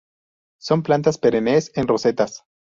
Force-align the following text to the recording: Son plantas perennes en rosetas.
Son 0.59 0.81
plantas 0.81 1.19
perennes 1.19 1.71
en 1.75 1.87
rosetas. 1.87 2.43